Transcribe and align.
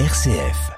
RCF. 0.00 0.72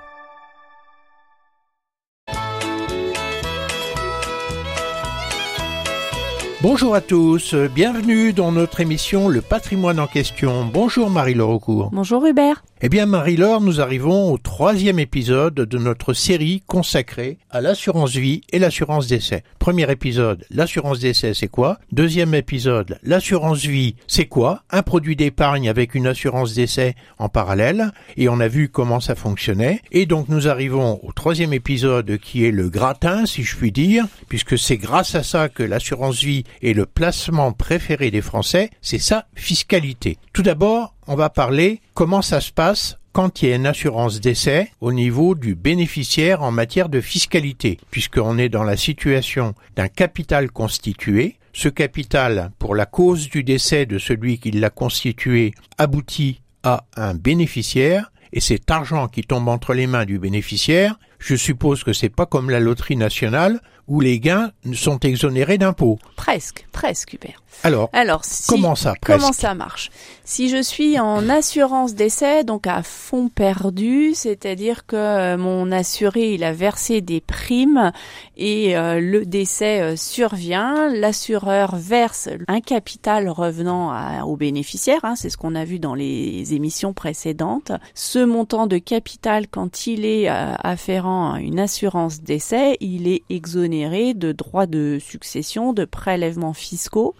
Bonjour 6.61 6.95
à 6.95 7.01
tous, 7.01 7.55
bienvenue 7.55 8.35
dans 8.35 8.53
notre 8.53 8.81
émission 8.81 9.29
Le 9.29 9.41
patrimoine 9.41 10.01
en 10.01 10.07
question. 10.07 10.67
Bonjour 10.67 11.09
Marie-Laure 11.09 11.49
Aucourt. 11.49 11.89
Bonjour 11.93 12.27
Hubert. 12.27 12.63
Eh 12.83 12.91
bien 12.91 13.07
Marie-Laure, 13.07 13.63
nous 13.63 13.81
arrivons 13.81 14.31
au 14.31 14.37
troisième 14.37 14.99
épisode 14.99 15.55
de 15.55 15.79
notre 15.79 16.13
série 16.13 16.63
consacrée 16.67 17.39
à 17.49 17.63
l'assurance 17.63 18.15
vie 18.15 18.43
et 18.53 18.59
l'assurance 18.59 19.07
décès. 19.07 19.45
Premier 19.59 19.91
épisode, 19.91 20.45
l'assurance 20.51 20.99
décès 20.99 21.33
c'est 21.33 21.49
quoi? 21.49 21.79
Deuxième 21.91 22.35
épisode, 22.35 22.99
l'assurance 23.03 23.65
vie 23.65 23.97
c'est 24.07 24.27
quoi? 24.27 24.63
Un 24.69 24.83
produit 24.83 25.17
d'épargne 25.17 25.71
avec 25.71 25.95
une 25.95 26.07
assurance 26.07 26.53
décès 26.53 26.97
en 27.19 27.31
parallèle 27.31 27.93
et 28.19 28.29
on 28.29 28.41
a 28.41 28.49
vu 28.49 28.69
comment 28.69 29.01
ça 29.01 29.15
fonctionnait. 29.15 29.81
Et 29.91 30.05
donc 30.05 30.29
nous 30.29 30.47
arrivons 30.47 31.01
au 31.03 31.13
troisième 31.13 31.55
épisode 31.55 32.19
qui 32.19 32.45
est 32.45 32.51
le 32.51 32.69
gratin 32.69 33.25
si 33.25 33.43
je 33.43 33.57
puis 33.57 33.73
dire, 33.73 34.05
puisque 34.29 34.59
c'est 34.59 34.77
grâce 34.77 35.15
à 35.15 35.23
ça 35.23 35.49
que 35.49 35.63
l'assurance 35.63 36.23
vie 36.23 36.45
est 36.61 36.75
le 36.75 36.85
placement 36.85 37.53
préféré 37.53 38.11
des 38.11 38.21
Français, 38.21 38.69
c'est 38.83 38.99
sa 38.99 39.29
fiscalité. 39.35 40.19
Tout 40.35 40.43
d'abord, 40.43 40.96
on 41.07 41.15
va 41.15 41.31
parler 41.31 41.81
comment 41.95 42.23
ça 42.23 42.41
se 42.41 42.53
passe 42.53 42.99
quand 43.13 43.41
il 43.41 43.49
y 43.49 43.53
a 43.53 43.57
une 43.57 43.67
assurance 43.67 44.21
décès 44.21 44.71
au 44.81 44.93
niveau 44.93 45.35
du 45.35 45.55
bénéficiaire 45.55 46.43
en 46.43 46.51
matière 46.51 46.89
de 46.89 47.01
fiscalité, 47.01 47.79
puisqu'on 47.91 48.37
est 48.37 48.51
dans 48.51 48.65
la 48.65 48.77
situation 48.77 49.55
d'un 49.75 49.89
capital 49.89 50.51
constitué. 50.51 51.37
Ce 51.55 51.71
capital, 51.71 52.51
pour 52.59 52.75
la 52.75 52.85
cause 52.85 53.31
du 53.31 53.43
décès 53.43 53.87
de 53.87 53.99
celui 53.99 54.39
qui 54.39 54.51
l'a 54.51 54.69
constitué, 54.69 55.55
aboutit 55.79 56.43
à 56.63 56.85
un 56.97 57.15
bénéficiaire, 57.15 58.13
et 58.35 58.41
cet 58.41 58.71
argent 58.71 59.09
qui 59.09 59.23
tombe 59.23 59.49
entre 59.49 59.73
les 59.73 59.87
mains 59.87 60.05
du 60.05 60.19
bénéficiaire, 60.19 60.99
je 61.19 61.35
suppose 61.35 61.85
que 61.85 61.95
c'est 61.95 62.11
pas 62.11 62.27
comme 62.27 62.51
la 62.51 62.61
loterie 62.61 62.97
nationale 62.97 63.61
où 63.89 64.01
les 64.01 64.19
gains 64.21 64.51
sont 64.75 64.99
exonérés 65.01 65.59
d'impôts. 65.59 65.99
Presque, 66.17 66.67
presque, 66.73 67.15
Hubert. 67.15 67.43
Alors, 67.63 67.89
Alors 67.95 68.25
si- 68.25 68.47
comment 68.49 68.75
ça, 68.75 68.93
presque 69.01 69.19
Comment 69.21 69.33
ça 69.33 69.55
marche? 69.55 69.91
Si 70.25 70.51
je 70.51 70.61
suis 70.61 70.99
en 70.99 71.29
assurance 71.31 71.95
d'essai, 71.95 72.45
donc 72.45 72.67
à 72.67 72.83
fond 72.83 73.29
perdu, 73.29 74.13
c'est-à-dire 74.15 74.85
que 74.87 74.97
euh, 74.97 75.37
mon 75.39 75.73
assuré 75.73 76.35
il 76.35 76.45
a 76.45 76.53
versé 76.53 77.01
des 77.01 77.23
primes 77.23 77.93
et 78.37 78.77
euh, 78.77 79.01
le 79.01 79.25
décès 79.25 79.81
euh, 79.81 79.97
survient, 79.97 80.89
l'assureur 80.93 81.77
verse 81.77 82.29
un 82.49 82.61
capital 82.61 83.29
revenant 83.31 83.91
à- 83.91 84.25
au 84.27 84.37
bénéficiaire, 84.37 85.01
hein, 85.05 85.15
c'est 85.17 85.31
ce 85.31 85.39
qu'on 85.39 85.55
a 85.55 85.65
vu 85.65 85.79
dans 85.79 85.95
les 85.95 86.53
émissions 86.53 86.93
précédentes. 86.93 87.73
Ce 87.95 88.19
montant 88.19 88.67
de 88.67 88.77
capital, 88.79 89.49
quand 89.49 89.87
il 89.87 90.05
est 90.05 90.29
euh, 90.29 90.53
afférent 90.63 91.33
à 91.35 91.41
une 91.41 91.59
assurance 91.61 92.21
d'essai, 92.21 92.77
il 92.81 93.09
est 93.09 93.23
exonéré 93.31 93.76
de 93.85 94.33
droits 94.33 94.67
de 94.67 94.99
succession, 95.01 95.73
de 95.73 95.85
prélèvements 95.85 96.55
fiscaux 96.55 97.15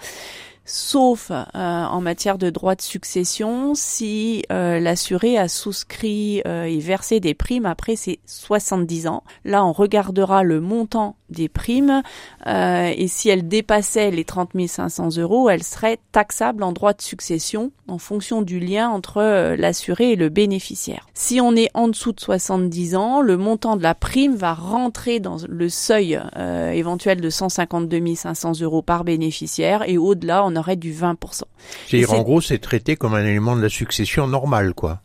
sauf 0.67 1.31
euh, 1.31 1.45
en 1.55 2.01
matière 2.01 2.39
de 2.39 2.51
droit 2.51 2.75
de 2.75 2.83
succession 2.83 3.75
si 3.75 4.43
euh, 4.53 4.81
l'assuré 4.81 5.39
a 5.39 5.49
souscrit 5.49 6.43
euh, 6.47 6.65
et 6.65 6.79
versé 6.79 7.21
des 7.21 7.35
primes 7.35 7.67
après 7.67 7.97
ses 7.97 8.19
70 8.27 9.07
ans. 9.07 9.23
Là, 9.45 9.65
on 9.65 9.73
regardera 9.73 10.43
le 10.43 10.61
montant 10.61 11.17
des 11.31 11.49
primes 11.49 12.03
euh, 12.47 12.93
et 12.97 13.09
si 13.09 13.29
elle 13.29 13.49
dépassait 13.49 14.11
les 14.11 14.25
30 14.25 14.51
500 14.67 15.17
euros, 15.19 15.51
elle 15.51 15.63
serait 15.63 15.99
taxable 16.13 16.63
en 16.63 16.73
droit 16.73 16.93
de 16.93 17.03
succession 17.03 17.73
en 17.89 17.99
fonction 17.99 18.43
du 18.43 18.61
lien 18.61 18.89
entre 18.89 19.19
euh, 19.19 19.57
l'assuré 19.57 20.13
et 20.13 20.17
le 20.17 20.29
bénéficiaire. 20.29 21.07
Si 21.15 21.41
on 21.41 21.55
est 21.57 21.69
en 21.75 21.89
dessous 21.89 22.13
de 22.13 22.21
70 22.21 22.97
ans, 22.97 23.21
le 23.21 23.37
montant 23.37 23.77
de 23.77 23.83
la 23.83 23.95
prime 23.95 24.35
va 24.37 24.55
rentrer 24.55 25.21
dans 25.21 25.37
le 25.49 25.69
seuil 25.69 26.21
euh, 26.37 26.71
éventuel 26.73 27.21
de 27.21 27.31
152 27.31 28.15
500 28.15 28.61
euros 28.61 28.83
par 28.83 29.05
bénéficiaire 29.05 29.83
et 29.89 29.99
au-delà, 29.99 30.45
on 30.45 30.55
aurait 30.57 30.77
du 30.77 30.93
20%. 30.93 31.43
C'est-à-dire, 31.89 32.09
c'est- 32.11 32.17
en 32.17 32.23
gros, 32.23 32.41
c'est 32.41 32.59
traité 32.59 32.97
comme 32.97 33.15
un 33.15 33.25
élément 33.25 33.57
de 33.57 33.63
la 33.63 33.69
succession 33.69 34.27
normale, 34.27 34.75
quoi. 34.75 35.01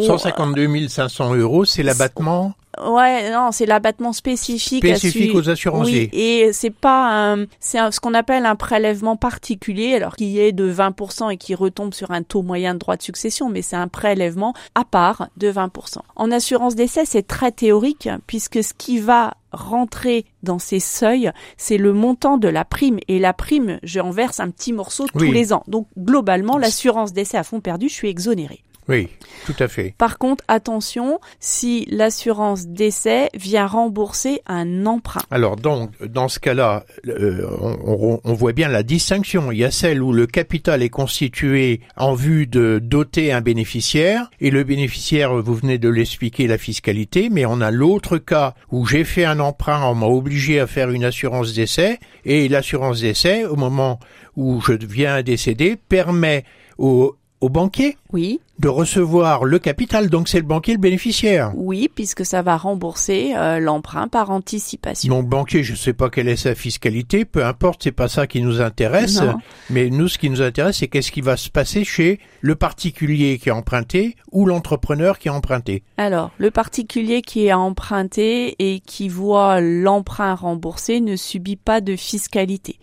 152 0.00 0.88
500 0.88 1.34
euros, 1.34 1.64
c'est 1.64 1.82
l'abattement 1.82 2.52
Ouais, 2.86 3.30
non, 3.30 3.50
c'est 3.52 3.66
l'abattement 3.66 4.12
spécifique. 4.12 4.84
spécifique 4.86 5.34
aux 5.34 5.48
assurances-vie. 5.48 6.08
Oui, 6.12 6.18
et 6.18 6.52
c'est 6.52 6.70
pas 6.70 7.32
un, 7.32 7.46
c'est 7.60 7.78
ce 7.90 8.00
qu'on 8.00 8.14
appelle 8.14 8.46
un 8.46 8.56
prélèvement 8.56 9.16
particulier, 9.16 9.94
alors 9.94 10.16
qui 10.16 10.38
est 10.40 10.52
de 10.52 10.72
20% 10.72 11.30
et 11.32 11.36
qui 11.36 11.54
retombe 11.54 11.94
sur 11.94 12.10
un 12.10 12.22
taux 12.22 12.42
moyen 12.42 12.74
de 12.74 12.78
droit 12.78 12.96
de 12.96 13.02
succession, 13.02 13.48
mais 13.48 13.62
c'est 13.62 13.76
un 13.76 13.88
prélèvement 13.88 14.54
à 14.74 14.84
part 14.84 15.28
de 15.36 15.50
20%. 15.50 15.98
En 16.16 16.30
assurance 16.30 16.74
d'essai, 16.74 17.04
c'est 17.04 17.26
très 17.26 17.52
théorique, 17.52 18.08
puisque 18.26 18.62
ce 18.62 18.74
qui 18.74 18.98
va 18.98 19.34
rentrer 19.52 20.26
dans 20.42 20.58
ces 20.58 20.80
seuils, 20.80 21.30
c'est 21.56 21.78
le 21.78 21.92
montant 21.92 22.36
de 22.36 22.48
la 22.48 22.64
prime. 22.64 22.98
Et 23.08 23.18
la 23.18 23.32
prime, 23.32 23.78
j'en 23.82 24.10
verse 24.10 24.40
un 24.40 24.50
petit 24.50 24.72
morceau 24.72 25.06
tous 25.06 25.20
Oui. 25.20 25.30
les 25.32 25.52
ans. 25.52 25.62
Donc, 25.68 25.86
globalement, 25.98 26.58
l'assurance 26.58 27.12
d'essai 27.12 27.38
à 27.38 27.42
fond 27.44 27.60
perdu, 27.60 27.88
je 27.88 27.94
suis 27.94 28.08
exonérée. 28.08 28.60
Oui, 28.88 29.08
tout 29.44 29.54
à 29.58 29.68
fait. 29.68 29.94
Par 29.98 30.16
contre, 30.16 30.42
attention, 30.48 31.20
si 31.40 31.86
l'assurance 31.90 32.68
décès 32.68 33.28
vient 33.34 33.66
rembourser 33.66 34.40
un 34.46 34.86
emprunt. 34.86 35.20
Alors 35.30 35.56
donc, 35.56 35.90
dans 36.02 36.28
ce 36.28 36.40
cas-là, 36.40 36.86
euh, 37.06 37.46
on, 37.84 38.32
voit 38.32 38.54
bien 38.54 38.68
la 38.68 38.82
distinction. 38.82 39.52
Il 39.52 39.58
y 39.58 39.64
a 39.64 39.70
celle 39.70 40.02
où 40.02 40.12
le 40.12 40.26
capital 40.26 40.82
est 40.82 40.88
constitué 40.88 41.80
en 41.98 42.14
vue 42.14 42.46
de 42.46 42.80
doter 42.82 43.30
un 43.30 43.42
bénéficiaire, 43.42 44.30
et 44.40 44.50
le 44.50 44.64
bénéficiaire, 44.64 45.34
vous 45.34 45.54
venez 45.54 45.76
de 45.76 45.90
l'expliquer, 45.90 46.46
la 46.46 46.56
fiscalité, 46.56 47.28
mais 47.30 47.44
on 47.44 47.60
a 47.60 47.70
l'autre 47.70 48.16
cas 48.16 48.54
où 48.70 48.86
j'ai 48.86 49.04
fait 49.04 49.26
un 49.26 49.38
emprunt, 49.38 49.84
on 49.84 49.94
m'a 49.94 50.06
obligé 50.06 50.60
à 50.60 50.66
faire 50.66 50.90
une 50.90 51.04
assurance 51.04 51.52
d'essai, 51.52 51.98
et 52.24 52.48
l'assurance 52.48 53.00
d'essai, 53.00 53.44
au 53.44 53.56
moment 53.56 53.98
où 54.36 54.62
je 54.62 54.72
viens 54.72 55.22
décéder, 55.22 55.76
permet 55.76 56.44
au, 56.78 57.16
au 57.40 57.48
banquier 57.48 57.96
Oui, 58.12 58.40
de 58.58 58.68
recevoir 58.68 59.44
le 59.44 59.58
capital, 59.60 60.10
donc 60.10 60.28
c'est 60.28 60.40
le 60.40 60.44
banquier 60.44 60.72
le 60.72 60.80
bénéficiaire. 60.80 61.52
oui, 61.54 61.88
puisque 61.94 62.26
ça 62.26 62.42
va 62.42 62.56
rembourser 62.56 63.32
euh, 63.36 63.60
l'emprunt 63.60 64.08
par 64.08 64.30
anticipation. 64.30 65.14
Donc 65.14 65.28
banquier, 65.28 65.62
je 65.62 65.74
sais 65.74 65.92
pas 65.92 66.10
quelle 66.10 66.28
est 66.28 66.36
sa 66.36 66.54
fiscalité, 66.54 67.24
peu 67.24 67.44
importe, 67.44 67.84
c'est 67.84 67.92
pas 67.92 68.08
ça 68.08 68.26
qui 68.26 68.42
nous 68.42 68.60
intéresse. 68.60 69.20
Non. 69.20 69.36
Mais 69.70 69.90
nous, 69.90 70.08
ce 70.08 70.18
qui 70.18 70.28
nous 70.28 70.42
intéresse, 70.42 70.78
c'est 70.78 70.88
qu'est-ce 70.88 71.12
qui 71.12 71.20
va 71.20 71.36
se 71.36 71.50
passer 71.50 71.84
chez 71.84 72.18
le 72.40 72.56
particulier 72.56 73.38
qui 73.38 73.50
a 73.50 73.54
emprunté 73.54 74.16
ou 74.32 74.44
l'entrepreneur 74.44 75.18
qui 75.18 75.28
a 75.28 75.34
emprunté. 75.34 75.82
Alors, 75.96 76.30
le 76.38 76.50
particulier 76.50 77.22
qui 77.22 77.50
a 77.50 77.58
emprunté 77.58 78.56
et 78.58 78.80
qui 78.80 79.08
voit 79.08 79.60
l'emprunt 79.60 80.34
remboursé 80.34 81.00
ne 81.00 81.16
subit 81.16 81.56
pas 81.56 81.80
de 81.80 81.96
fiscalité. 81.96 82.78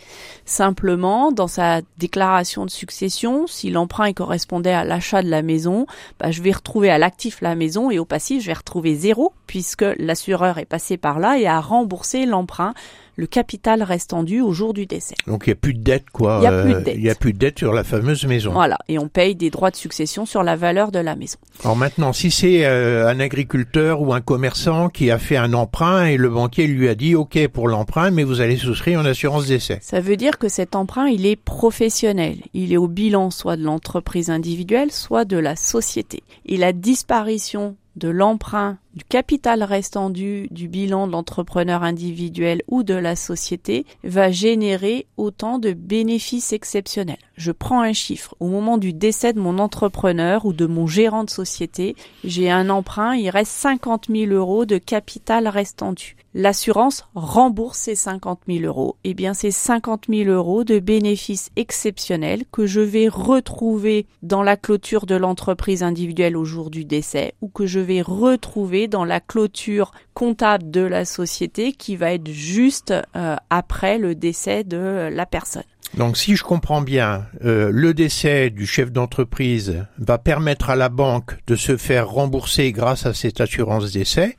Simplement, 0.46 1.31
dans 1.31 1.47
sa 1.47 1.81
déclaration 1.97 2.66
de 2.66 2.69
succession, 2.69 3.46
si 3.47 3.69
l'emprunt 3.69 4.12
correspondait 4.14 4.72
à 4.72 4.84
l'achat 4.84 5.15
de 5.24 5.30
la 5.30 5.42
maison, 5.42 5.86
bah, 6.20 6.31
je 6.31 6.42
vais 6.42 6.52
retrouver 6.52 6.90
à 6.90 6.98
l'actif 6.98 7.42
la 7.42 7.56
maison 7.56 7.92
et 7.92 8.00
au 8.00 8.06
passif, 8.06 8.42
je 8.42 8.48
vais 8.48 8.53
retrouver 8.53 8.96
zéro 8.96 9.34
puisque 9.48 9.86
l'assureur 9.98 10.58
est 10.58 10.66
passé 10.66 10.98
par 10.98 11.20
là 11.20 11.38
et 11.38 11.48
a 11.48 11.59
remboursé 11.59 12.26
l'emprunt, 12.26 12.74
le 13.16 13.28
capital 13.28 13.81
restant 13.84 14.24
dû 14.24 14.42
au 14.42 14.52
jour 14.52 14.74
du 14.74 14.86
décès. 14.86 15.16
Donc 15.28 15.44
il 15.46 15.50
n'y 15.50 15.53
a 15.53 15.56
plus 15.56 15.74
de 15.74 15.81
dette, 15.81 16.09
quoi. 16.12 16.40
Il 16.42 16.44
y 16.44 16.48
a 16.48 16.62
plus 16.64 16.74
de 16.74 16.78
Euh, 16.78 16.81
dette. 16.81 16.96
Il 16.98 17.02
n'y 17.03 17.09
a 17.09 17.16
plus 17.16 17.34
de 17.34 17.38
dette 17.38 17.59
sur 17.59 17.74
la 17.74 17.84
fameuse 17.84 18.26
maison. 18.26 18.52
Voilà, 18.52 18.78
et 18.88 19.00
on 19.00 19.08
paye 19.08 19.36
des 19.36 19.50
droits 19.50 19.72
de 19.72 19.76
succession 19.76 20.26
sur 20.26 20.44
la 20.44 20.56
valeur 20.56 20.92
de 20.92 21.00
la 21.00 21.16
maison. 21.16 21.38
Alors 21.64 21.76
maintenant, 21.78 22.12
si 22.14 22.30
c'est 22.31 22.66
euh, 22.66 23.08
un 23.08 23.20
agriculteur 23.20 24.02
ou 24.02 24.14
un 24.14 24.22
commerçant 24.22 24.90
qui 24.90 25.12
a 25.12 25.18
fait 25.18 25.38
un 25.38 25.53
emprunt 25.53 26.06
et 26.06 26.18
le 26.18 26.30
banquier 26.30 26.68
lui 26.68 26.90
a 26.90 26.96
dit 26.96 27.16
OK 27.16 27.48
pour 27.48 27.68
l'emprunt, 27.68 28.12
mais 28.12 28.24
vous 28.24 28.42
allez 28.42 28.58
souscrire 28.58 29.00
une 29.00 29.08
assurance 29.08 29.47
d'essai. 29.47 29.80
Ça 29.82 30.00
veut 30.02 30.18
dire 30.18 30.38
que 30.38 30.50
cet 30.50 30.76
emprunt, 30.76 31.08
il 31.08 31.26
est 31.26 31.36
professionnel. 31.36 32.38
Il 32.53 32.74
est 32.74 32.78
au 32.78 32.88
bilan 32.88 33.32
soit 33.32 33.58
de 33.58 33.64
l'entreprise 33.64 34.30
individuelle, 34.30 34.92
soit 34.92 35.26
de 35.26 35.38
la 35.38 35.56
société. 35.56 36.24
Et 36.46 36.58
la 36.58 36.74
disparition 36.74 37.76
de 37.96 38.09
l'emprunt, 38.09 38.78
du 38.96 39.03
capital 39.03 39.62
restant 39.64 40.09
du 40.09 40.47
bilan 40.52 41.08
de 41.08 41.12
l'entrepreneur 41.12 41.84
individuel 41.84 42.64
ou 42.68 42.84
de 42.84 42.94
la 42.94 43.16
société 43.16 43.86
va 44.03 44.32
générer 44.32 45.08
autant 45.18 45.59
de 45.59 45.74
bénéfices 45.74 46.53
exceptionnels. 46.53 47.18
Je 47.36 47.52
prends 47.52 47.82
un 47.82 47.94
chiffre. 47.94 48.36
Au 48.40 48.47
moment 48.47 48.78
du 48.78 48.94
décès 48.94 49.34
de 49.34 49.40
mon 49.40 49.59
entrepreneur 49.59 50.46
ou 50.46 50.53
de 50.53 50.66
mon 50.66 50.88
gérant 50.88 51.26
de 51.26 51.30
société, 51.30 51.96
j'ai 52.24 52.50
un 52.50 52.70
emprunt, 52.70 53.16
il 53.16 53.30
reste 53.30 53.52
50 53.52 54.06
000 54.09 54.32
euros 54.32 54.66
de 54.66 54.78
capital 54.78 55.48
restant 55.48 55.91
dû. 55.91 56.16
L'assurance 56.38 57.08
rembourse 57.16 57.78
ces 57.78 57.96
50 57.96 58.41
000 58.48 58.66
euros. 58.66 58.98
Eh 59.06 59.14
bien, 59.14 59.34
c'est 59.34 59.52
50 59.52 60.08
000 60.09 60.30
euros 60.30 60.66
de 60.66 60.80
bénéfices 60.80 61.50
exceptionnels 61.56 62.44
que 62.52 62.66
je 62.66 62.82
vais 62.82 63.08
retrouver 63.08 64.06
dans 64.22 64.44
la 64.44 64.58
clôture 64.58 65.06
de 65.06 65.16
l'entreprise 65.16 65.82
individuelle 65.82 66.36
au 66.36 66.44
jour 66.44 66.70
du 66.70 66.84
décès 66.84 67.36
ou 67.41 67.48
que 67.48 67.66
je 67.66 67.80
vais 67.80 68.02
retrouver 68.02 68.84
dans 68.87 69.05
la 69.05 69.20
clôture 69.20 69.91
comptable 70.14 70.72
de 70.72 70.82
la 70.82 71.05
société 71.05 71.73
qui 71.73 71.96
va 71.96 72.14
être 72.14 72.29
juste 72.29 72.93
euh, 73.16 73.35
après 73.49 73.97
le 73.97 74.16
décès 74.16 74.64
de 74.64 75.09
la 75.11 75.26
personne. 75.26 75.64
Donc 75.96 76.17
si 76.17 76.35
je 76.35 76.43
comprends 76.43 76.82
bien, 76.82 77.26
euh, 77.43 77.70
le 77.72 77.93
décès 77.93 78.49
du 78.49 78.66
chef 78.66 78.91
d'entreprise 78.91 79.85
va 79.97 80.17
permettre 80.17 80.70
à 80.70 80.76
la 80.76 80.90
banque 80.90 81.37
de 81.47 81.55
se 81.55 81.78
faire 81.78 82.09
rembourser 82.09 82.72
grâce 82.72 83.05
à 83.05 83.14
cette 83.14 83.40
assurance 83.40 83.91
décès. 83.91 84.37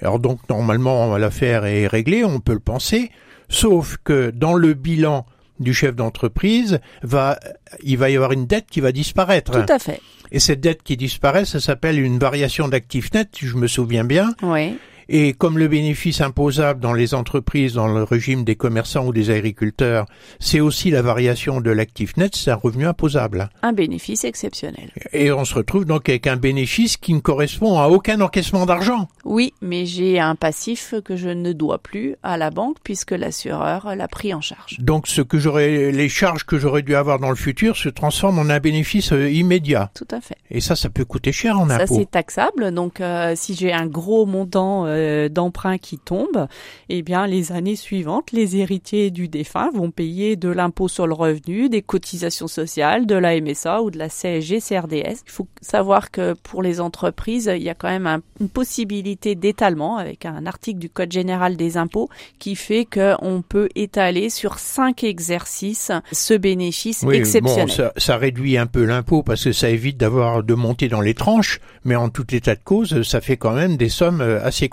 Alors 0.00 0.18
donc 0.18 0.40
normalement 0.48 1.16
l'affaire 1.16 1.64
est 1.64 1.86
réglée, 1.86 2.24
on 2.24 2.40
peut 2.40 2.52
le 2.52 2.60
penser, 2.60 3.10
sauf 3.48 3.98
que 4.02 4.30
dans 4.30 4.54
le 4.54 4.74
bilan 4.74 5.26
du 5.60 5.72
chef 5.72 5.94
d'entreprise, 5.94 6.80
va, 7.02 7.38
il 7.82 7.98
va 7.98 8.10
y 8.10 8.16
avoir 8.16 8.32
une 8.32 8.46
dette 8.46 8.66
qui 8.70 8.80
va 8.80 8.92
disparaître. 8.92 9.52
Tout 9.52 9.72
à 9.72 9.78
fait. 9.78 10.00
Et 10.32 10.40
cette 10.40 10.60
dette 10.60 10.82
qui 10.82 10.96
disparaît, 10.96 11.44
ça 11.44 11.60
s'appelle 11.60 11.98
une 12.00 12.18
variation 12.18 12.68
d'actifs 12.68 13.12
net, 13.12 13.28
si 13.32 13.46
je 13.46 13.56
me 13.56 13.66
souviens 13.66 14.04
bien. 14.04 14.30
Oui. 14.42 14.78
Et 15.08 15.34
comme 15.34 15.58
le 15.58 15.68
bénéfice 15.68 16.20
imposable 16.20 16.80
dans 16.80 16.92
les 16.92 17.14
entreprises, 17.14 17.74
dans 17.74 17.86
le 17.86 18.02
régime 18.02 18.44
des 18.44 18.56
commerçants 18.56 19.06
ou 19.06 19.12
des 19.12 19.30
agriculteurs, 19.30 20.06
c'est 20.40 20.60
aussi 20.60 20.90
la 20.90 21.02
variation 21.02 21.60
de 21.60 21.70
l'actif 21.70 22.16
net, 22.16 22.34
c'est 22.34 22.50
un 22.50 22.56
revenu 22.56 22.86
imposable. 22.86 23.48
Un 23.62 23.72
bénéfice 23.72 24.24
exceptionnel. 24.24 24.90
Et 25.12 25.30
on 25.30 25.44
se 25.44 25.54
retrouve 25.54 25.84
donc 25.84 26.08
avec 26.08 26.26
un 26.26 26.36
bénéfice 26.36 26.96
qui 26.96 27.14
ne 27.14 27.20
correspond 27.20 27.78
à 27.78 27.88
aucun 27.88 28.20
encaissement 28.20 28.66
d'argent. 28.66 29.08
Oui, 29.24 29.52
mais 29.60 29.86
j'ai 29.86 30.18
un 30.18 30.34
passif 30.34 30.94
que 31.04 31.16
je 31.16 31.28
ne 31.28 31.52
dois 31.52 31.78
plus 31.78 32.16
à 32.22 32.36
la 32.36 32.50
banque 32.50 32.76
puisque 32.82 33.12
l'assureur 33.12 33.94
l'a 33.94 34.08
pris 34.08 34.34
en 34.34 34.40
charge. 34.40 34.78
Donc 34.80 35.06
ce 35.06 35.22
que 35.22 35.38
j'aurais, 35.38 35.92
les 35.92 36.08
charges 36.08 36.44
que 36.44 36.58
j'aurais 36.58 36.82
dû 36.82 36.96
avoir 36.96 37.18
dans 37.18 37.30
le 37.30 37.36
futur 37.36 37.76
se 37.76 37.88
transforment 37.88 38.40
en 38.40 38.50
un 38.50 38.60
bénéfice 38.60 39.12
euh, 39.12 39.30
immédiat. 39.30 39.90
Tout 39.94 40.08
à 40.10 40.20
fait. 40.20 40.36
Et 40.50 40.60
ça, 40.60 40.74
ça 40.74 40.88
peut 40.88 41.04
coûter 41.04 41.32
cher 41.32 41.58
en 41.58 41.70
impôts. 41.70 41.86
Ça 41.86 41.94
c'est 42.00 42.10
taxable. 42.10 42.72
Donc 42.72 43.00
euh, 43.00 43.34
si 43.36 43.54
j'ai 43.54 43.72
un 43.72 43.86
gros 43.86 44.26
montant 44.26 44.86
euh, 44.86 44.95
d'emprunt 45.28 45.78
qui 45.78 45.98
tombe, 45.98 46.46
eh 46.88 47.02
bien 47.02 47.26
les 47.26 47.52
années 47.52 47.76
suivantes, 47.76 48.32
les 48.32 48.56
héritiers 48.56 49.10
du 49.10 49.28
défunt 49.28 49.70
vont 49.74 49.90
payer 49.90 50.36
de 50.36 50.48
l'impôt 50.48 50.88
sur 50.88 51.06
le 51.06 51.14
revenu, 51.14 51.68
des 51.68 51.82
cotisations 51.82 52.48
sociales, 52.48 53.06
de 53.06 53.14
la 53.14 53.40
MSA 53.40 53.82
ou 53.82 53.90
de 53.90 53.98
la 53.98 54.08
CSG 54.08 54.60
CRDS. 54.60 55.22
Il 55.26 55.32
faut 55.32 55.48
savoir 55.60 56.10
que 56.10 56.34
pour 56.42 56.62
les 56.62 56.80
entreprises, 56.80 57.50
il 57.54 57.62
y 57.62 57.68
a 57.68 57.74
quand 57.74 57.88
même 57.88 58.20
une 58.40 58.48
possibilité 58.48 59.34
d'étalement 59.34 59.96
avec 59.96 60.26
un 60.26 60.46
article 60.46 60.78
du 60.78 60.90
Code 60.90 61.12
général 61.12 61.56
des 61.56 61.76
impôts 61.76 62.08
qui 62.38 62.56
fait 62.56 62.84
qu'on 62.84 63.42
peut 63.46 63.68
étaler 63.74 64.30
sur 64.30 64.58
cinq 64.58 65.04
exercices 65.04 65.92
ce 66.12 66.34
bénéfice 66.34 67.04
oui, 67.06 67.16
exceptionnel. 67.16 67.66
Bon, 67.66 67.72
ça, 67.72 67.92
ça 67.96 68.16
réduit 68.16 68.56
un 68.56 68.66
peu 68.66 68.84
l'impôt 68.84 69.22
parce 69.22 69.44
que 69.44 69.52
ça 69.52 69.68
évite 69.68 69.96
d'avoir 69.96 70.42
de 70.42 70.54
monter 70.54 70.88
dans 70.88 71.00
les 71.00 71.14
tranches, 71.14 71.60
mais 71.84 71.96
en 71.96 72.08
tout 72.08 72.34
état 72.34 72.54
de 72.54 72.62
cause, 72.62 73.02
ça 73.02 73.20
fait 73.20 73.36
quand 73.36 73.52
même 73.52 73.76
des 73.76 73.88
sommes 73.88 74.20
euh, 74.20 74.44
assez 74.44 74.68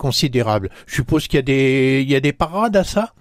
Je 0.88 0.95
suppose 0.95 1.27
qu'il 1.27 1.38
y 1.38 1.39
a 1.39 1.44
des, 1.44 2.01
il 2.04 2.10
y 2.10 2.15
a 2.15 2.19
des 2.19 2.33
parades 2.33 2.75
à 2.75 2.83
ça? 2.83 3.13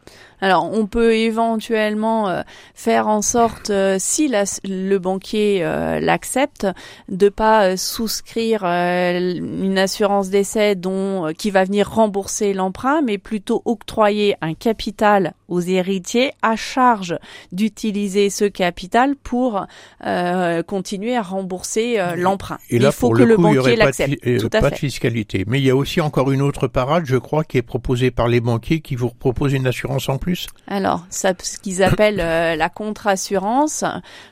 Alors, 0.42 0.68
on 0.72 0.86
peut 0.86 1.14
éventuellement 1.14 2.28
euh, 2.28 2.42
faire 2.74 3.06
en 3.06 3.22
sorte, 3.22 3.70
euh, 3.70 3.96
si 4.00 4.26
la, 4.26 4.42
le 4.64 4.98
banquier 4.98 5.60
euh, 5.62 6.00
l'accepte, 6.00 6.66
de 7.08 7.28
pas 7.28 7.76
souscrire 7.76 8.64
une 8.64 9.78
assurance 9.78 10.30
d'essai 10.30 10.74
dont 10.74 11.32
qui 11.38 11.52
va 11.52 11.62
venir 11.62 11.88
rembourser 11.88 12.54
l'emprunt, 12.54 13.02
mais 13.02 13.18
plutôt 13.18 13.62
octroyer 13.64 14.34
un 14.40 14.54
capital 14.54 15.34
aux 15.46 15.60
héritiers 15.60 16.32
à 16.42 16.56
charge 16.56 17.16
d'utiliser 17.52 18.28
ce 18.28 18.46
capital 18.46 19.14
pour 19.14 19.66
continuer 20.66 21.14
à 21.16 21.22
rembourser 21.22 22.00
l'emprunt. 22.16 22.58
il 22.70 22.90
faut 22.90 23.10
que 23.10 23.22
le, 23.22 23.36
coup, 23.36 23.42
banquier 23.42 23.76
l'accepte. 23.76 24.18
Tout 24.40 24.46
à 24.46 24.60
pas 24.60 24.68
fait. 24.70 24.74
de 24.74 24.78
fiscalité. 24.78 25.44
Mais 25.46 25.60
il 25.60 25.64
y 25.64 25.70
a 25.70 25.76
aussi 25.76 26.00
encore 26.00 26.32
une 26.32 26.42
autre 26.42 26.66
parade, 26.66 27.04
je 27.06 27.16
crois, 27.16 27.44
qui 27.44 27.58
est 27.58 27.62
proposée 27.62 28.10
par 28.10 28.28
les 28.28 28.40
banquiers 28.40 28.80
qui 28.80 28.96
vous 28.96 29.10
proposent 29.10 29.52
une 29.52 29.66
assurance 29.66 30.08
en 30.08 30.18
plus 30.18 30.31
alors, 30.68 31.04
ça, 31.10 31.34
ce 31.42 31.58
qu'ils 31.58 31.82
appellent 31.82 32.20
euh, 32.20 32.56
la 32.56 32.68
contre-assurance 32.68 33.84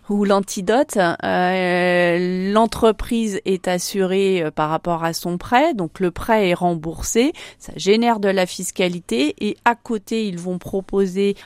ou 0.09 0.25
l'antidote, 0.25 0.97
euh, 0.97 2.53
l'entreprise 2.53 3.41
est 3.45 3.69
assurée 3.69 4.43
euh, 4.43 4.51
par 4.51 4.71
rapport 4.71 5.05
à 5.05 5.13
son 5.13 5.39
prêt, 5.39 5.75
donc 5.75 6.01
le 6.01 6.11
prêt 6.11 6.49
est 6.49 6.55
remboursé, 6.55 7.33
ça 7.59 7.73
génère 7.77 8.21
de 8.21 8.29
la 8.29 8.47
fiscalité 8.47 9.35
et 9.41 9.57
à 9.65 9.75
côté, 9.75 10.27
ils 10.27 10.39
vont 10.39 10.59
proposer 10.59 11.37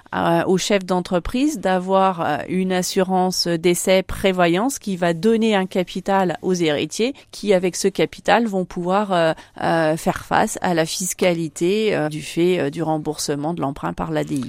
au 0.46 0.58
chef 0.58 0.84
d'entreprise 0.84 1.58
d'avoir 1.58 2.44
une 2.48 2.72
assurance 2.72 3.46
d'essai 3.48 4.02
prévoyance 4.02 4.78
qui 4.78 4.96
va 4.96 5.12
donner 5.12 5.54
un 5.54 5.66
capital 5.66 6.38
aux 6.42 6.54
héritiers 6.54 7.14
qui, 7.30 7.52
avec 7.52 7.74
ce 7.76 7.88
capital, 7.88 8.46
vont 8.46 8.64
pouvoir 8.64 9.34
faire 9.56 10.24
face 10.24 10.58
à 10.62 10.74
la 10.74 10.86
fiscalité 10.86 12.08
du 12.10 12.22
fait 12.22 12.70
du 12.70 12.82
remboursement 12.82 13.54
de 13.54 13.60
l'emprunt 13.60 13.92
par 13.92 14.10
l'ADI. 14.10 14.43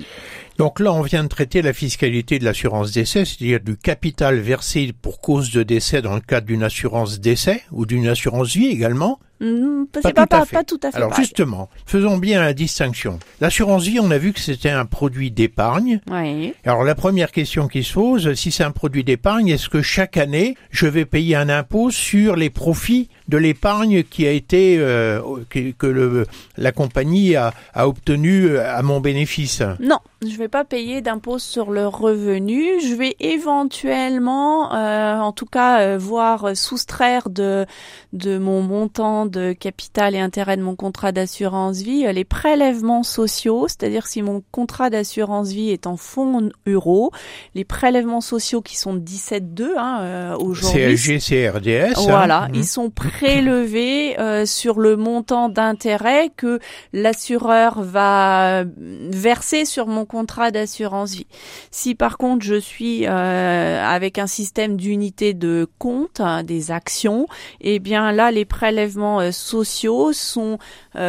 Donc 0.57 0.79
là, 0.79 0.93
on 0.93 1.01
vient 1.01 1.23
de 1.23 1.27
traiter 1.27 1.61
la 1.61 1.73
fiscalité 1.73 2.39
de 2.39 2.45
l'assurance 2.45 2.91
décès, 2.93 3.25
c'est-à-dire 3.25 3.59
du 3.59 3.75
capital 3.75 4.39
versé 4.39 4.93
pour 5.01 5.19
cause 5.19 5.51
de 5.51 5.63
décès 5.63 6.01
dans 6.01 6.15
le 6.15 6.21
cadre 6.21 6.47
d'une 6.47 6.63
assurance 6.63 7.19
décès 7.19 7.61
ou 7.71 7.85
d'une 7.85 8.07
assurance 8.07 8.55
vie 8.55 8.67
également. 8.67 9.19
Mmh, 9.45 9.85
pas, 9.91 10.01
pas, 10.01 10.25
pas, 10.25 10.45
pas, 10.45 10.63
tout 10.63 10.79
à 10.81 10.89
fait. 10.89 10.97
Alors 10.97 11.13
justement, 11.13 11.69
faisons 11.85 12.17
bien 12.17 12.41
la 12.41 12.53
distinction. 12.53 13.19
L'assurance 13.41 13.83
vie, 13.83 13.99
on 13.99 14.09
a 14.09 14.17
vu 14.17 14.33
que 14.33 14.39
c'était 14.39 14.71
un 14.71 14.85
produit 14.85 15.29
d'épargne. 15.29 15.99
Oui. 16.09 16.53
Alors 16.65 16.83
la 16.83 16.95
première 16.95 17.31
question 17.31 17.67
qui 17.67 17.83
se 17.83 17.93
pose, 17.93 18.33
si 18.33 18.51
c'est 18.51 18.63
un 18.63 18.71
produit 18.71 19.03
d'épargne, 19.03 19.49
est-ce 19.49 19.69
que 19.69 19.81
chaque 19.81 20.17
année, 20.17 20.55
je 20.71 20.87
vais 20.87 21.05
payer 21.05 21.35
un 21.35 21.49
impôt 21.49 21.91
sur 21.91 22.35
les 22.35 22.49
profits 22.49 23.09
de 23.27 23.37
l'épargne 23.37 24.03
qui 24.03 24.25
a 24.25 24.31
été 24.31 24.77
euh, 24.79 25.21
que, 25.49 25.71
que 25.71 25.87
le, 25.87 26.25
la 26.57 26.71
compagnie 26.71 27.35
a, 27.35 27.53
a 27.73 27.87
obtenu 27.87 28.57
à 28.57 28.81
mon 28.81 28.99
bénéfice? 28.99 29.61
Non, 29.79 29.99
je 30.21 30.35
vais 30.37 30.47
pas 30.47 30.63
payer 30.63 31.01
d'impôt 31.01 31.37
sur 31.39 31.71
le 31.71 31.87
revenu. 31.87 32.81
Je 32.81 32.95
vais 32.95 33.15
éventuellement, 33.19 34.73
euh, 34.73 35.19
en 35.19 35.31
tout 35.33 35.45
cas, 35.45 35.81
euh, 35.81 35.97
voir 35.99 36.55
soustraire 36.55 37.29
de 37.29 37.65
de 38.13 38.37
mon 38.37 38.61
montant 38.61 39.25
de 39.25 39.34
capital 39.59 40.15
et 40.15 40.19
intérêt 40.19 40.57
de 40.57 40.61
mon 40.61 40.75
contrat 40.75 41.11
d'assurance 41.11 41.77
vie 41.77 42.05
les 42.13 42.23
prélèvements 42.23 43.03
sociaux, 43.03 43.67
c'est-à-dire 43.67 44.07
si 44.07 44.21
mon 44.21 44.43
contrat 44.51 44.89
d'assurance 44.89 45.49
vie 45.49 45.69
est 45.69 45.87
en 45.87 45.97
fonds 45.97 46.49
euros, 46.65 47.11
les 47.53 47.63
prélèvements 47.63 48.21
sociaux 48.21 48.61
qui 48.61 48.77
sont 48.77 48.95
17,2 48.95 49.71
hein, 49.77 50.35
aujourd'hui. 50.39 50.97
CLG, 50.97 51.19
CRDS. 51.19 52.07
Voilà, 52.07 52.43
hein. 52.43 52.49
ils 52.53 52.65
sont 52.65 52.89
prélevé 52.89 54.19
euh, 54.19 54.45
sur 54.45 54.79
le 54.79 54.95
montant 54.95 55.49
d'intérêt 55.49 56.31
que 56.35 56.59
l'assureur 56.93 57.81
va 57.81 58.63
verser 58.77 59.65
sur 59.65 59.87
mon 59.87 60.05
contrat 60.05 60.51
d'assurance 60.51 61.13
vie. 61.13 61.27
Si 61.71 61.95
par 61.95 62.17
contre 62.17 62.45
je 62.45 62.55
suis 62.55 63.05
euh, 63.05 63.85
avec 63.85 64.17
un 64.17 64.27
système 64.27 64.77
d'unité 64.77 65.33
de 65.33 65.67
compte, 65.79 66.19
hein, 66.19 66.43
des 66.43 66.71
actions, 66.71 67.27
eh 67.61 67.79
bien 67.79 68.11
là 68.11 68.31
les 68.31 68.45
prélèvements 68.45 69.14
euh, 69.19 69.31
sociaux 69.31 70.13
sont 70.13 70.57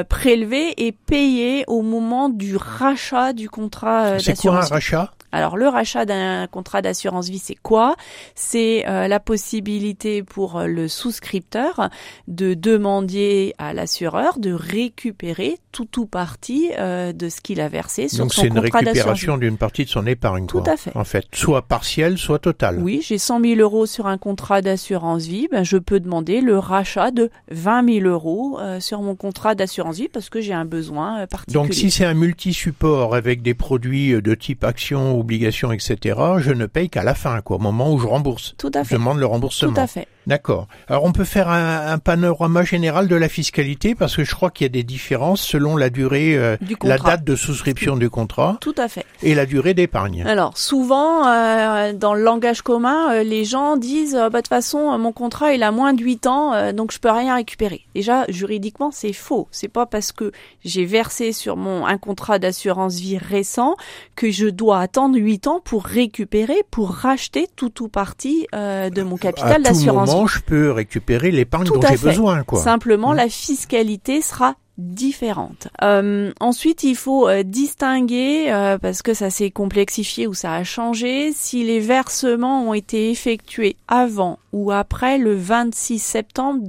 prélevés 0.08 0.74
et 0.84 0.92
payés 0.92 1.64
au 1.68 1.82
moment 1.82 2.28
du 2.28 2.56
rachat 2.56 3.32
du 3.32 3.48
contrat 3.48 4.12
d'assurance. 4.12 4.24
C'est 4.24 4.48
quoi 4.48 4.64
un 4.64 4.66
rachat? 4.66 5.12
Alors 5.36 5.58
le 5.58 5.68
rachat 5.68 6.06
d'un 6.06 6.46
contrat 6.46 6.80
d'assurance 6.80 7.28
vie, 7.28 7.38
c'est 7.38 7.56
quoi? 7.56 7.94
C'est 8.34 8.88
euh, 8.88 9.06
la 9.06 9.20
possibilité 9.20 10.22
pour 10.22 10.56
euh, 10.56 10.66
le 10.66 10.88
souscripteur 10.88 11.90
de 12.26 12.54
demander 12.54 13.54
à 13.58 13.74
l'assureur 13.74 14.38
de 14.38 14.52
récupérer 14.52 15.58
tout 15.72 16.00
ou 16.00 16.06
partie 16.06 16.70
euh, 16.78 17.12
de 17.12 17.28
ce 17.28 17.42
qu'il 17.42 17.60
a 17.60 17.68
versé 17.68 18.08
sur 18.08 18.24
Donc 18.24 18.32
son 18.32 18.48
contrat 18.48 18.54
d'assurance. 18.62 18.64
Donc 18.64 18.80
c'est 18.80 18.86
une 18.86 18.92
récupération 18.94 19.36
d'une 19.36 19.58
partie 19.58 19.84
de 19.84 19.90
son 19.90 20.06
épargne. 20.06 20.46
Tout 20.46 20.62
quoi, 20.62 20.72
à 20.72 20.76
fait. 20.78 20.96
En 20.96 21.04
fait, 21.04 21.26
soit 21.34 21.60
partielle, 21.60 22.16
soit 22.16 22.38
totale. 22.38 22.78
Oui, 22.82 23.02
j'ai 23.06 23.18
100 23.18 23.42
000 23.42 23.60
euros 23.60 23.84
sur 23.84 24.06
un 24.06 24.16
contrat 24.16 24.62
d'assurance 24.62 25.26
vie, 25.26 25.48
ben, 25.52 25.64
je 25.64 25.76
peux 25.76 26.00
demander 26.00 26.40
le 26.40 26.58
rachat 26.58 27.10
de 27.10 27.30
20 27.50 28.00
000 28.00 28.06
euros 28.06 28.58
sur 28.80 29.02
mon 29.02 29.14
contrat 29.14 29.54
d'assurance 29.54 29.98
vie 29.98 30.08
parce 30.08 30.30
que 30.30 30.40
j'ai 30.40 30.54
un 30.54 30.64
besoin 30.64 31.26
particulier. 31.26 31.62
Donc 31.62 31.74
si 31.74 31.90
c'est 31.90 32.06
un 32.06 32.14
multi-support 32.14 33.14
avec 33.14 33.42
des 33.42 33.52
produits 33.52 34.14
de 34.22 34.34
type 34.34 34.64
action, 34.64 35.18
obligations, 35.26 35.72
etc., 35.72 36.18
je 36.38 36.52
ne 36.52 36.66
paye 36.66 36.88
qu'à 36.88 37.02
la 37.02 37.14
fin, 37.14 37.40
quoi, 37.40 37.56
au 37.56 37.58
moment 37.58 37.92
où 37.92 37.98
je 37.98 38.06
rembourse. 38.06 38.54
Tout 38.58 38.70
à 38.74 38.84
fait. 38.84 38.94
Je 38.94 39.00
demande 39.00 39.18
le 39.18 39.26
remboursement. 39.26 39.72
Tout 39.72 39.80
à 39.80 39.88
fait. 39.88 40.06
D'accord. 40.26 40.66
Alors 40.88 41.04
on 41.04 41.12
peut 41.12 41.24
faire 41.24 41.48
un, 41.48 41.92
un, 41.92 41.98
panorama 41.98 42.64
général 42.64 43.06
de 43.06 43.14
la 43.14 43.28
fiscalité 43.28 43.94
parce 43.94 44.16
que 44.16 44.24
je 44.24 44.34
crois 44.34 44.50
qu'il 44.50 44.64
y 44.64 44.66
a 44.66 44.70
des 44.70 44.82
différences 44.82 45.40
selon 45.40 45.76
la 45.76 45.88
durée, 45.88 46.36
euh, 46.36 46.56
la 46.82 46.98
date 46.98 47.22
de 47.22 47.36
souscription 47.36 47.96
du 47.96 48.10
contrat. 48.10 48.58
Tout 48.60 48.74
à 48.76 48.88
fait. 48.88 49.06
Et 49.22 49.36
la 49.36 49.46
durée 49.46 49.72
d'épargne. 49.72 50.24
Alors 50.26 50.58
souvent, 50.58 51.28
euh, 51.28 51.92
dans 51.92 52.12
le 52.12 52.22
langage 52.22 52.62
commun, 52.62 53.12
euh, 53.12 53.22
les 53.22 53.44
gens 53.44 53.76
disent 53.76 54.14
bah, 54.14 54.30
de 54.30 54.36
toute 54.38 54.48
façon 54.48 54.98
mon 54.98 55.12
contrat 55.12 55.52
il 55.52 55.62
a 55.62 55.70
moins 55.70 55.94
de 55.94 56.02
8 56.02 56.26
ans 56.26 56.72
donc 56.72 56.90
je 56.90 56.98
peux 56.98 57.10
rien 57.10 57.36
récupérer. 57.36 57.82
Déjà 57.94 58.24
juridiquement 58.28 58.90
c'est 58.90 59.12
faux. 59.12 59.46
C'est 59.52 59.68
pas 59.68 59.86
parce 59.86 60.10
que 60.10 60.32
j'ai 60.64 60.86
versé 60.86 61.30
sur 61.30 61.56
mon 61.56 61.86
un 61.86 61.98
contrat 61.98 62.40
d'assurance 62.40 62.96
vie 62.96 63.18
récent 63.18 63.76
que 64.16 64.32
je 64.32 64.48
dois 64.48 64.80
attendre 64.80 65.05
prendre 65.06 65.18
8 65.18 65.46
ans 65.46 65.60
pour 65.64 65.84
récupérer, 65.84 66.64
pour 66.72 66.90
racheter 66.90 67.46
tout 67.54 67.84
ou 67.84 67.88
partie 67.88 68.48
euh, 68.56 68.90
de 68.90 69.02
mon 69.02 69.16
capital 69.16 69.52
à 69.52 69.56
tout 69.56 69.62
d'assurance. 69.62 70.10
moment, 70.10 70.26
je 70.26 70.40
peux 70.40 70.72
récupérer 70.72 71.30
l'épargne 71.30 71.66
dont 71.66 71.80
j'ai 71.80 71.96
besoin, 71.96 72.42
quoi. 72.42 72.60
Simplement, 72.60 73.12
Mm. 73.12 73.16
la 73.16 73.28
fiscalité 73.28 74.20
sera 74.20 74.56
différente. 74.78 75.68
Euh, 75.82 76.32
ensuite, 76.40 76.82
il 76.82 76.96
faut 76.96 77.28
euh, 77.28 77.44
distinguer, 77.44 78.46
euh, 78.48 78.78
parce 78.78 79.02
que 79.02 79.14
ça 79.14 79.30
s'est 79.30 79.52
complexifié 79.52 80.26
ou 80.26 80.34
ça 80.34 80.54
a 80.54 80.64
changé, 80.64 81.32
si 81.32 81.62
les 81.62 81.78
versements 81.78 82.68
ont 82.68 82.74
été 82.74 83.10
effectués 83.10 83.76
avant 83.86 84.40
ou 84.52 84.72
après 84.72 85.18
le 85.18 85.36
26 85.36 86.00
septembre 86.00 86.66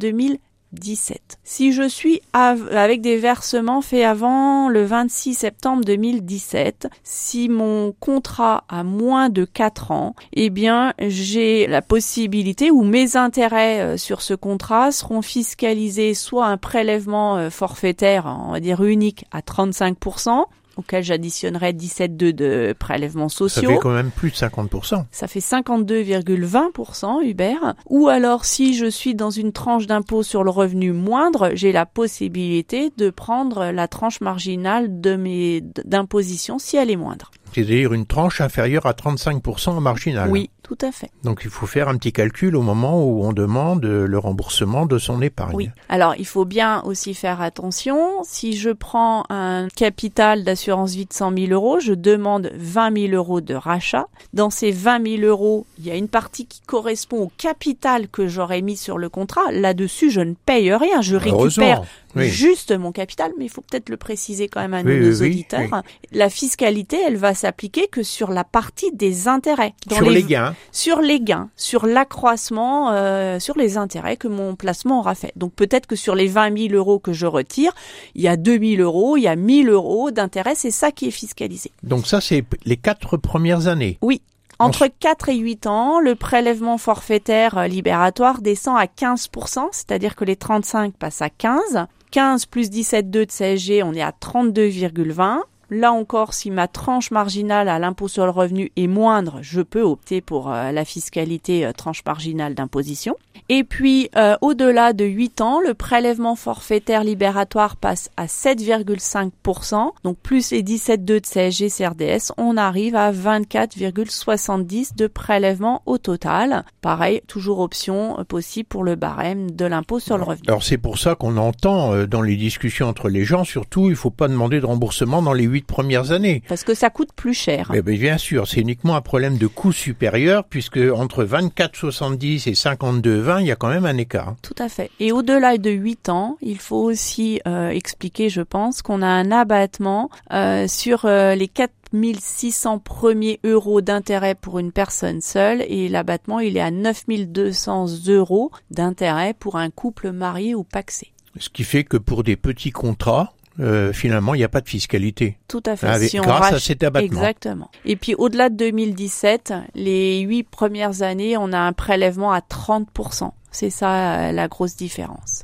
2017. 0.74 1.38
Si 1.44 1.72
je 1.72 1.88
suis 1.88 2.22
av- 2.34 2.70
avec 2.76 3.02
des 3.02 3.18
versements 3.18 3.82
faits 3.82 4.04
avant 4.06 4.70
le 4.70 4.84
26 4.84 5.34
septembre 5.34 5.84
2017, 5.86 6.88
si 7.04 7.50
mon 7.50 7.94
contrat 8.00 8.64
a 8.70 8.84
moins 8.84 9.30
de 9.30 9.46
4 9.46 9.92
ans, 9.92 10.16
eh 10.34 10.50
bien, 10.50 10.94
j'ai 11.00 11.68
la 11.68 11.82
possibilité 11.82 12.72
ou 12.72 12.84
mes 12.84 13.16
intérêts 13.16 13.80
euh, 13.82 13.98
sur 13.98 14.22
ce 14.22 14.34
contrat 14.34 14.92
seront 14.92 15.22
fiscalisés 15.22 16.14
soit 16.14 16.46
un 16.48 16.58
prélèvement 16.58 17.38
euh, 17.38 17.50
forfaitaire, 17.50 18.26
on 18.48 18.52
va 18.52 18.60
dire 18.60 18.84
unique 18.84 19.26
à 19.32 19.40
35%, 19.42 20.46
auquel 20.78 21.04
j'additionnerai 21.04 21.74
17,2 21.74 22.32
de 22.32 22.76
prélèvements 22.78 23.30
Ça 23.30 23.38
sociaux. 23.38 23.70
fait 23.70 23.78
quand 23.78 23.94
même 23.94 24.12
plus 24.12 24.32
de 24.32 24.36
50%. 24.36 25.06
Ça 25.12 25.28
fait 25.28 25.40
52,20% 25.40 27.24
Hubert. 27.24 27.76
Ou 27.88 28.08
alors, 28.08 28.46
si 28.46 28.76
je 28.76 28.86
suis 28.86 29.16
dans 29.16 29.32
une 29.32 29.52
tranche 29.52 29.88
d'impôt 29.88 30.24
sur 30.24 30.44
le 30.44 30.50
revenu 30.50 30.92
moindre, 30.92 31.52
j'ai 31.54 31.72
la 31.72 31.86
possibilité 31.86 32.92
de 32.98 33.10
prendre 33.10 33.72
la 33.72 33.88
tranche 33.88 34.22
marginale 34.22 35.02
de 35.02 35.16
mes 35.16 35.62
d'imposition 35.86 36.60
si 36.60 36.78
elle 36.78 36.92
est 36.92 36.96
moindre. 36.96 37.32
C'est-à-dire 37.54 37.94
une 37.94 38.06
tranche 38.06 38.42
inférieure 38.42 38.86
à 38.86 38.92
35% 38.92 39.70
en 39.70 39.82
marginal. 39.82 40.30
Oui, 40.30 40.50
tout 40.64 40.78
à 40.82 40.92
fait. 40.92 41.10
Donc 41.24 41.42
il 41.44 41.50
faut 41.50 41.66
faire 41.66 41.90
un 41.90 41.98
petit 41.98 42.12
calcul 42.12 42.56
au 42.56 42.62
moment 42.62 43.04
où 43.04 43.24
on 43.26 43.34
demande 43.34 43.84
le 43.84 44.18
remboursement 44.18 44.86
de 44.86 44.98
son 44.98 45.22
épargne. 45.22 45.56
Oui. 45.56 45.70
Alors, 45.90 46.16
il 46.18 46.26
faut 46.26 46.46
bien 46.46 46.82
aussi 46.84 47.14
faire 47.14 47.42
attention. 47.42 48.24
Si 48.24 48.56
je 48.56 48.70
prends 48.70 49.24
un 49.30 49.68
capital 49.76 50.44
d'assurance 50.44 50.94
vie 50.94 51.06
de 51.06 51.14
100 51.14 51.38
000 51.38 51.52
euros, 51.52 51.80
je 51.80 51.94
demande 51.94 52.52
20 52.56 53.08
000 53.08 53.14
euros 53.14 53.42
de 53.42 53.56
rachat. 53.56 54.08
Dans 54.34 54.50
ces 54.50 54.72
20 54.72 55.18
000 55.18 55.22
euros, 55.24 55.66
il 55.80 55.86
y 55.86 55.92
a 55.92 55.96
une 55.96 56.10
partie 56.10 56.46
qui 56.46 56.62
correspond 56.62 57.24
au 57.24 57.32
capital 57.38 58.08
que 58.08 58.28
j'aurais 58.28 58.62
mis 58.62 58.78
sur 58.78 58.98
le 58.98 59.10
contrat. 59.10 59.52
Là-dessus, 59.52 60.12
je 60.12 60.22
ne 60.22 60.34
paye 60.34 60.74
rien. 60.74 61.02
Je 61.02 61.16
récupère. 61.16 61.84
Oui. 62.16 62.30
juste 62.30 62.72
mon 62.72 62.92
capital, 62.92 63.32
mais 63.38 63.46
il 63.46 63.50
faut 63.50 63.62
peut-être 63.62 63.90
le 63.90 63.98
préciser 63.98 64.48
quand 64.48 64.62
même 64.62 64.74
à 64.74 64.82
Oui, 64.82 65.00
nos 65.00 65.22
oui, 65.22 65.28
auditeurs. 65.30 65.82
La 66.12 66.30
fiscalité, 66.30 66.98
elle 67.06 67.18
va 67.18 67.34
s'appliquer 67.34 67.88
que 67.88 68.02
sur 68.04 68.32
la 68.32 68.44
partie 68.44 68.92
des 68.94 69.28
intérêts. 69.28 69.74
Dans 69.88 69.98
Sur 69.98 70.10
les 70.10 70.24
gains. 70.24 70.56
sur 70.72 71.02
les 71.02 71.20
gains, 71.20 71.50
sur 71.56 71.86
l'accroissement, 71.86 72.92
euh, 72.92 73.40
sur 73.40 73.58
les 73.58 73.78
intérêts 73.78 74.18
que 74.18 74.28
mon 74.28 74.56
placement 74.56 75.00
aura 75.00 75.16
fait. 75.16 75.32
Donc 75.36 75.54
peut-être 75.54 75.86
que 75.88 75.96
sur 75.96 76.16
les 76.16 76.28
20 76.28 76.58
000 76.70 76.74
euros 76.74 77.00
que 77.00 77.14
je 77.14 77.26
retire, 77.26 77.74
il 78.16 78.22
y 78.22 78.28
a 78.28 78.38
2 78.38 78.58
000 78.78 78.82
euros, 78.82 79.18
il 79.18 79.24
y 79.24 79.28
a 79.28 79.32
1 79.36 79.64
000 79.64 79.70
euros 79.70 80.12
d'intérêt, 80.12 80.54
c'est 80.56 80.72
ça 80.72 80.92
qui 80.92 81.08
est 81.08 81.12
fiscalisé. 81.12 81.72
Donc 81.84 82.08
ça, 82.08 82.22
c'est 82.22 82.44
les 82.66 82.78
quatre 82.78 83.18
premières 83.18 83.68
années. 83.68 83.98
Oui. 84.02 84.22
Entre 84.60 84.88
4 84.88 85.30
et 85.30 85.36
8 85.36 85.68
ans, 85.68 86.00
le 86.00 86.16
prélèvement 86.16 86.80
forfaitaire 86.80 87.58
euh, 87.58 87.68
libératoire 87.68 88.42
descend 88.42 88.78
à 88.78 88.86
15%, 88.86 89.68
c'est-à-dire 89.72 90.16
que 90.16 90.26
les 90.26 90.36
35 90.36 90.96
passent 90.96 91.22
à 91.22 91.30
15. 91.30 91.86
15 92.12 92.46
plus 92.48 92.72
17,2 92.72 93.10
de 93.10 93.26
CSG, 93.26 93.84
on 93.84 93.94
est 93.94 94.02
à 94.02 94.12
32,20. 94.12 95.42
Là 95.70 95.92
encore, 95.92 96.34
si 96.34 96.52
ma 96.52 96.68
tranche 96.68 97.12
marginale 97.12 97.70
à 97.70 97.80
l'impôt 97.80 98.08
sur 98.08 98.26
le 98.26 98.32
revenu 98.32 98.72
est 98.76 98.88
moindre, 98.88 99.40
je 99.42 99.62
peux 99.62 99.82
opter 99.82 100.22
pour 100.22 100.52
euh, 100.52 100.72
la 100.72 100.86
fiscalité 100.86 101.66
euh, 101.66 101.74
tranche 101.74 102.04
marginale 102.06 102.54
d'imposition. 102.54 103.16
Et 103.50 103.64
puis, 103.64 104.10
euh, 104.18 104.36
au-delà 104.42 104.94
de 104.94 105.06
8 105.06 105.42
ans, 105.42 105.62
le 105.62 105.74
prélèvement 105.74 106.36
forfaitaire 106.36 107.04
libératoire 107.04 107.78
passe 107.78 108.10
à 108.18 108.26
7,5%. 108.26 109.92
Donc, 110.04 110.18
plus 110.18 110.52
les 110.52 110.64
17,2 110.64 111.06
de 111.06 111.20
CSG 111.24 111.70
CRDS, 111.70 112.34
on 112.38 112.58
arrive 112.58 112.96
à 112.96 113.12
24,70 113.12 114.96
de 114.96 115.08
prélèvement 115.08 115.82
au 115.86 115.98
total. 115.98 116.66
Pareil, 116.82 117.22
toujours 117.28 117.60
option 117.60 118.20
euh, 118.20 118.24
possible 118.24 118.68
pour 118.68 118.84
le 118.84 118.96
barème 118.96 119.52
de 119.52 119.66
l'impôt 119.66 120.00
sur 120.00 120.18
le 120.18 120.24
revenu. 120.24 120.44
Alors 120.48 120.64
c'est 120.64 120.78
pour 120.78 120.98
ça 120.98 121.16
qu'on 121.16 121.38
entend 121.38 121.94
euh, 121.94 122.06
dans 122.06 122.22
les 122.22 122.36
discussions 122.36 122.88
entre 122.88 123.10
les 123.10 123.24
gens, 123.24 123.44
surtout, 123.44 123.90
il 123.90 123.96
faut 123.96 124.10
pas 124.10 124.28
demander 124.28 124.60
de 124.60 124.66
remboursement 124.66 125.22
dans 125.22 125.34
les 125.34 125.48
huit 125.58 125.66
premières 125.66 126.12
années. 126.12 126.44
Parce 126.48 126.64
que 126.64 126.74
ça 126.74 126.90
coûte 126.90 127.10
plus 127.16 127.34
cher. 127.34 127.72
Eh 127.74 127.82
bien, 127.82 127.98
bien 127.98 128.18
sûr, 128.18 128.48
c'est 128.48 128.62
uniquement 128.62 128.96
un 128.96 129.02
problème 129.02 129.38
de 129.38 129.48
coût 129.48 129.72
supérieur, 129.72 130.44
puisque 130.44 130.78
entre 130.78 131.24
24,70 131.24 132.50
et 132.50 132.54
52,20, 132.54 133.42
il 133.42 133.48
y 133.48 133.52
a 133.52 133.56
quand 133.56 133.70
même 133.70 133.86
un 133.86 133.98
écart. 133.98 134.36
Tout 134.42 134.56
à 134.60 134.70
fait. 134.70 134.92
Et 135.00 135.12
au-delà 135.12 135.58
de 135.58 135.72
8 135.72 136.10
ans, 136.10 136.38
il 136.42 136.60
faut 136.60 136.82
aussi 136.82 137.42
euh, 137.48 137.70
expliquer, 137.70 138.30
je 138.30 138.42
pense, 138.42 138.82
qu'on 138.82 139.02
a 139.02 139.08
un 139.08 139.32
abattement 139.32 140.10
euh, 140.32 140.68
sur 140.68 141.06
euh, 141.06 141.34
les 141.34 141.48
4600 141.48 142.80
premiers 142.80 143.40
euros 143.44 143.82
d'intérêt 143.82 144.36
pour 144.36 144.60
une 144.60 144.72
personne 144.72 145.22
seule 145.22 145.64
et 145.68 145.90
l'abattement, 145.90 146.40
il 146.40 146.58
est 146.58 146.62
à 146.62 146.72
9200 146.72 148.08
euros 148.08 148.52
d'intérêt 148.70 149.34
pour 149.34 149.56
un 149.56 149.70
couple 149.70 150.12
marié 150.12 150.54
ou 150.54 150.64
paxé. 150.64 151.12
Ce 151.40 151.50
qui 151.50 151.64
fait 151.64 151.84
que 151.84 151.98
pour 151.98 152.24
des 152.24 152.36
petits 152.36 152.72
contrats, 152.72 153.34
euh, 153.60 153.92
finalement, 153.94 154.34
il 154.36 154.38
n'y 154.40 154.44
a 154.44 154.50
pas 154.50 154.62
de 154.62 154.70
fiscalité. 154.70 155.38
Tout 155.48 155.64
à 155.66 155.76
fait. 155.76 155.88
Avec- 155.88 156.10
Si 156.10 156.20
on 156.20 156.24
grâce 156.24 156.54
à 156.54 156.60
cet 156.60 156.84
abattement. 156.84 157.20
Exactement. 157.20 157.72
Et 157.86 157.96
puis 157.96 158.14
au-delà 158.16 158.50
de 158.50 158.56
2017, 158.56 159.54
les 159.76 160.20
huit 160.22 160.44
premières 160.44 161.02
années, 161.02 161.38
on 161.38 161.52
a 161.54 161.60
un 161.60 161.74
prélèvement 161.74 162.32
à 162.32 162.40
30%. 162.42 163.32
C'est 163.52 163.70
ça 163.70 164.28
euh, 164.28 164.32
la 164.32 164.48
grosse 164.48 164.76
différence. 164.76 165.44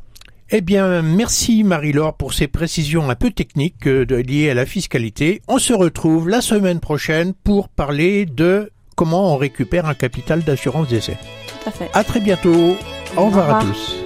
Eh 0.55 0.61
bien, 0.61 1.01
merci 1.01 1.63
Marie-Laure 1.63 2.13
pour 2.13 2.33
ces 2.33 2.47
précisions 2.47 3.09
un 3.09 3.15
peu 3.15 3.31
techniques 3.31 3.87
euh, 3.87 4.05
liées 4.21 4.51
à 4.51 4.53
la 4.53 4.65
fiscalité. 4.67 5.41
On 5.47 5.57
se 5.57 5.73
retrouve 5.73 6.29
la 6.29 6.41
semaine 6.41 6.79
prochaine 6.79 7.33
pour 7.43 7.69
parler 7.69 8.25
de 8.27 8.71
comment 8.95 9.33
on 9.33 9.37
récupère 9.37 9.87
un 9.87 9.95
capital 9.95 10.43
d'assurance 10.43 10.87
d'essai. 10.89 11.17
Tout 11.63 11.69
à 11.69 11.71
fait. 11.71 11.89
À 11.93 12.03
très 12.03 12.19
bientôt. 12.19 12.75
Au 13.17 13.25
revoir 13.25 13.57
à 13.57 13.61
tous. 13.63 14.02